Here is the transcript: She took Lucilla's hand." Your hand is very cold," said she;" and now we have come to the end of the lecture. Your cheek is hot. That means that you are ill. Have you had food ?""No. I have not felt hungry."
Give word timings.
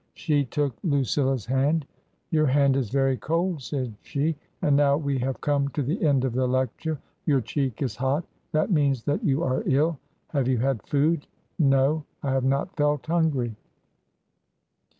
She 0.15 0.45
took 0.45 0.75
Lucilla's 0.83 1.45
hand." 1.45 1.85
Your 2.31 2.47
hand 2.47 2.75
is 2.75 2.89
very 2.89 3.17
cold," 3.17 3.61
said 3.61 3.93
she;" 4.01 4.35
and 4.63 4.75
now 4.75 4.97
we 4.97 5.19
have 5.19 5.39
come 5.41 5.67
to 5.77 5.83
the 5.83 6.03
end 6.03 6.25
of 6.25 6.33
the 6.33 6.47
lecture. 6.47 6.97
Your 7.27 7.39
cheek 7.39 7.83
is 7.83 7.97
hot. 7.97 8.25
That 8.51 8.71
means 8.71 9.03
that 9.03 9.23
you 9.23 9.43
are 9.43 9.61
ill. 9.67 9.99
Have 10.29 10.47
you 10.47 10.57
had 10.57 10.81
food 10.87 11.27
?""No. 11.59 12.03
I 12.23 12.31
have 12.31 12.43
not 12.45 12.75
felt 12.75 13.05
hungry." 13.05 13.55